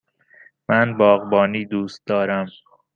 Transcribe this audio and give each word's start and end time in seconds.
من 0.69 0.97
باغبانی 0.97 1.65
دوست 1.65 2.01
دارم. 2.07 2.47